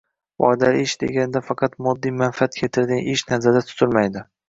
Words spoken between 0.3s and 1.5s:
Foydali ish, deganda